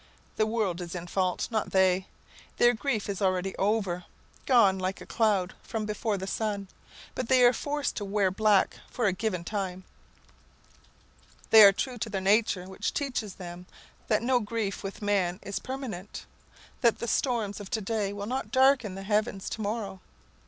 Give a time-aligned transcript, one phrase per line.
[0.35, 2.07] The world is in fault, not they.
[2.57, 4.05] Their grief is already over,
[4.47, 6.69] gone like a cloud from before the sun;
[7.13, 9.83] but they are forced to wear black for a given time.
[11.51, 13.67] They are true to their nature, which teaches them
[14.07, 16.25] that "no grief with man is permanent,"
[16.81, 20.01] that the storms of to day will not darken the heavens to morrow.